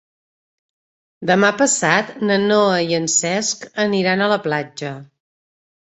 Demà 1.31 1.51
passat 1.59 2.09
na 2.29 2.39
Noa 2.45 2.81
i 2.93 2.97
en 3.01 3.07
Cesc 3.19 3.69
aniran 3.85 4.25
a 4.29 4.35
la 4.37 4.43
platja. 4.47 4.95